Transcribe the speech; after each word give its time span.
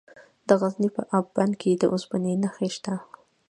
د 0.47 0.49
غزني 0.61 0.89
په 0.95 1.01
اب 1.17 1.25
بند 1.35 1.53
کې 1.61 1.71
د 1.81 1.83
اوسپنې 1.93 2.33
نښې 2.43 2.69
شته. 2.75 2.93